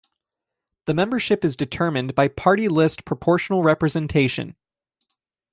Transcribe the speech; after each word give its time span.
The 0.85 0.95
membership 0.95 1.45
is 1.45 1.55
determined 1.55 2.15
by 2.15 2.27
party-list 2.27 3.05
proportional 3.05 3.61
representation. 3.61 4.55